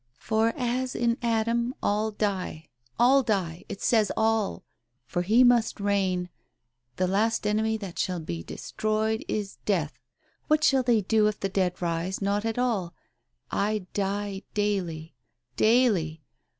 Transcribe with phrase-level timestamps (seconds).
[0.17, 2.69] "'For as in Adam all die!
[2.83, 3.63] * All die!
[3.69, 4.63] It says all!
[5.05, 6.29] For he must reign....
[6.95, 9.99] The last enemy that shall be destroyed is Death.
[10.47, 12.95] What shall they do if the dead rise not at all!...
[13.51, 15.13] I die daily...
[15.57, 16.23] 1 Daily